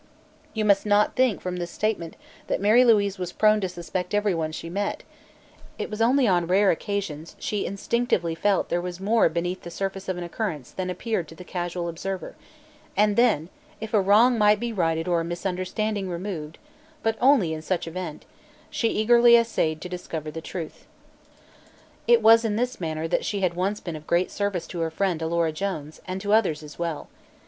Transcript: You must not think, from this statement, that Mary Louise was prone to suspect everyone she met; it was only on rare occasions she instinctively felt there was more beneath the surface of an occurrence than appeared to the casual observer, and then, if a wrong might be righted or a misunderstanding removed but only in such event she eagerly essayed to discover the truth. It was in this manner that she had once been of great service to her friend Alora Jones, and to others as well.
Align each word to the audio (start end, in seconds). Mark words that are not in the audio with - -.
You 0.55 0.65
must 0.65 0.83
not 0.83 1.15
think, 1.15 1.41
from 1.41 1.57
this 1.57 1.69
statement, 1.69 2.15
that 2.47 2.59
Mary 2.59 2.83
Louise 2.83 3.19
was 3.19 3.31
prone 3.31 3.61
to 3.61 3.69
suspect 3.69 4.15
everyone 4.15 4.51
she 4.51 4.67
met; 4.67 5.03
it 5.77 5.91
was 5.91 6.01
only 6.01 6.27
on 6.27 6.47
rare 6.47 6.71
occasions 6.71 7.35
she 7.37 7.67
instinctively 7.67 8.33
felt 8.33 8.69
there 8.69 8.81
was 8.81 8.99
more 8.99 9.29
beneath 9.29 9.61
the 9.61 9.69
surface 9.69 10.09
of 10.09 10.17
an 10.17 10.23
occurrence 10.23 10.71
than 10.71 10.89
appeared 10.89 11.27
to 11.27 11.35
the 11.35 11.43
casual 11.43 11.87
observer, 11.87 12.35
and 12.97 13.15
then, 13.15 13.49
if 13.79 13.93
a 13.93 14.01
wrong 14.01 14.39
might 14.39 14.59
be 14.59 14.73
righted 14.73 15.07
or 15.07 15.21
a 15.21 15.23
misunderstanding 15.23 16.09
removed 16.09 16.57
but 17.03 17.15
only 17.21 17.53
in 17.53 17.61
such 17.61 17.87
event 17.87 18.25
she 18.71 18.87
eagerly 18.87 19.35
essayed 19.35 19.79
to 19.81 19.87
discover 19.87 20.31
the 20.31 20.41
truth. 20.41 20.87
It 22.07 22.23
was 22.23 22.43
in 22.43 22.55
this 22.55 22.81
manner 22.81 23.07
that 23.07 23.23
she 23.23 23.41
had 23.41 23.53
once 23.53 23.79
been 23.79 23.95
of 23.95 24.07
great 24.07 24.31
service 24.31 24.65
to 24.69 24.79
her 24.79 24.89
friend 24.89 25.21
Alora 25.21 25.51
Jones, 25.51 26.01
and 26.07 26.19
to 26.21 26.33
others 26.33 26.63
as 26.63 26.79
well. 26.79 27.07